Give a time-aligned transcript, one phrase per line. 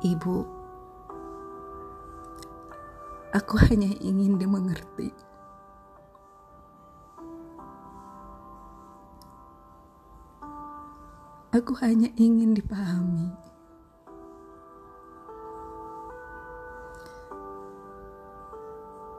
[0.00, 0.36] Ibu,
[3.36, 5.12] aku hanya ingin dimengerti.
[11.52, 13.28] Aku hanya ingin dipahami.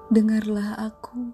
[0.09, 1.29] Dengarlah aku.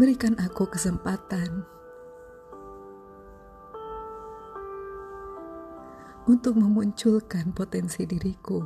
[0.00, 1.68] Berikan aku kesempatan
[6.24, 8.64] untuk memunculkan potensi diriku.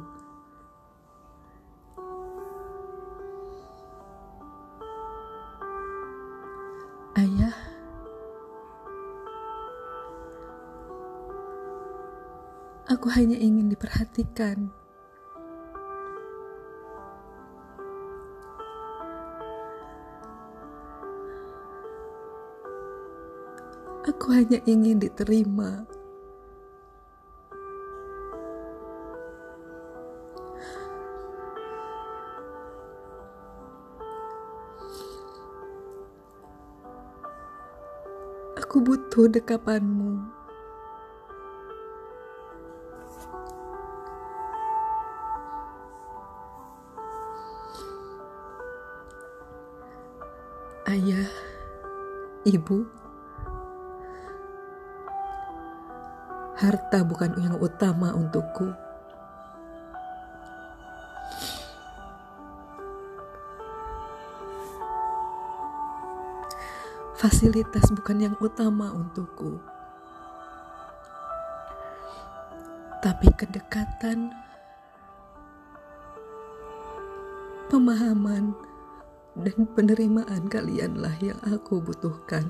[7.18, 7.56] Ayah,
[12.86, 14.70] aku hanya ingin diperhatikan.
[24.06, 25.97] Aku hanya ingin diterima.
[38.68, 40.28] Aku butuh dekapanmu.
[50.84, 51.32] Ayah,
[52.44, 52.84] ibu,
[56.60, 58.68] harta bukan yang utama untukku.
[67.18, 69.58] Fasilitas bukan yang utama untukku,
[73.02, 74.30] tapi kedekatan,
[77.66, 78.54] pemahaman,
[79.34, 82.46] dan penerimaan kalianlah yang aku butuhkan.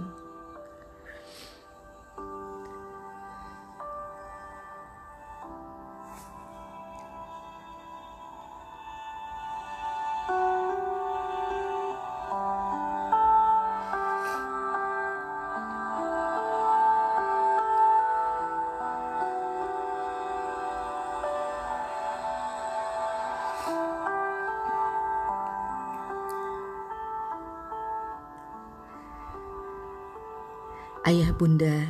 [31.09, 31.89] Ayah bunda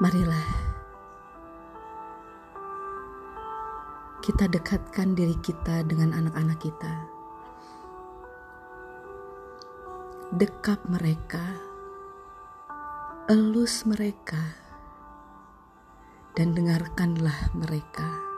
[0.00, 0.48] Marilah
[4.24, 7.04] kita dekatkan diri kita dengan anak-anak kita.
[10.32, 11.60] Dekap mereka,
[13.28, 14.56] elus mereka,
[16.32, 18.35] dan dengarkanlah mereka.